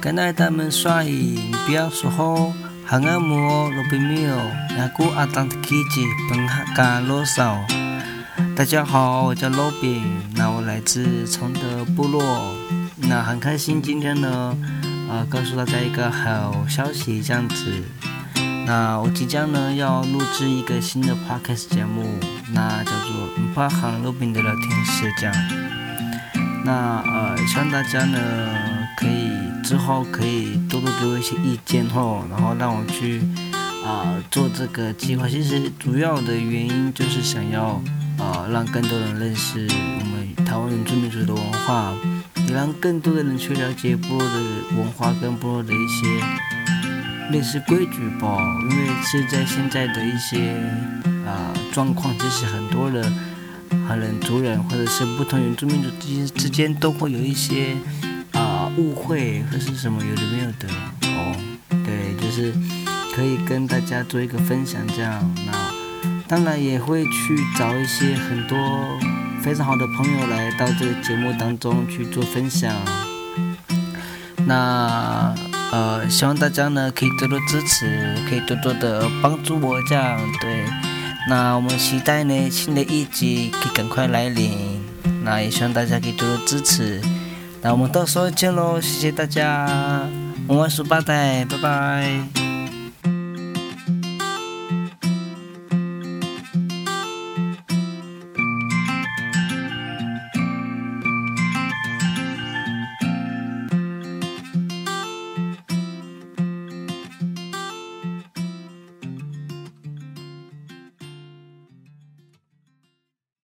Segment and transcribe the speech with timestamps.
[0.00, 2.54] 跟爱他们说，你不要说吼，
[2.86, 4.34] 喊阿摩罗宾米欧，
[4.78, 7.58] 雅古阿当的基吉本哈嘎罗少。
[8.56, 10.02] 大家好，我叫罗宾，
[10.34, 12.56] 那我来自崇德部落，
[12.96, 14.56] 那很开心今天呢，
[15.10, 17.84] 啊、呃，告诉大家一个好消息，这样子。
[18.66, 22.06] 那我即将呢要录制一个新的 podcast 节目，
[22.54, 25.34] 那叫做“巴行罗宾的聊天室”这样。
[26.64, 28.18] 那呃，希望大家呢
[29.00, 29.30] 可以
[29.64, 33.22] 之后可以多多给我一些意见吼，然后让我去
[33.82, 35.26] 啊、做这个计划。
[35.26, 37.82] 其实主要的原因就是想要
[38.18, 41.94] 啊、让更多人认识我们台湾原住民族的文化，
[42.46, 44.42] 也让更多的人去了解部落的
[44.76, 46.06] 文化跟部落的一些。
[47.30, 48.36] 类似规矩吧，
[48.68, 50.52] 因为是在现在的一些
[51.24, 53.04] 啊、状况，其实很多人、
[53.86, 57.76] 和人族人或者是不同原住民族之之间都会有一些、
[58.76, 60.68] 误会或是什么有的没有的
[61.02, 61.36] 哦。
[61.84, 62.52] 对，就是
[63.14, 65.34] 可以跟大家做一个分享这样。
[65.46, 65.52] 那
[66.28, 68.58] 当然也会去找一些很多
[69.42, 72.74] 非常好的朋友来到这个节目当中去做分享。
[74.46, 75.34] 那。
[75.72, 80.64] 呃，希望大家呢可以多多支持，可以多多的帮助我这样对。
[81.28, 84.82] 那我们期待呢新的一集可以赶快来临，
[85.22, 87.00] 那也希望大家可以多多支持。
[87.62, 90.08] 那我们到时候见喽，谢谢大家，
[90.48, 92.49] 我们数八代，拜拜。